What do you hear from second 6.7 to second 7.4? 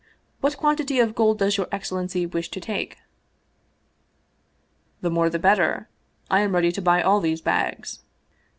to buy all these